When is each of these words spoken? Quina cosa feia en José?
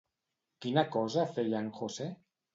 Quina 0.65 0.83
cosa 0.95 1.27
feia 1.37 1.61
en 1.67 1.69
José? 1.83 2.11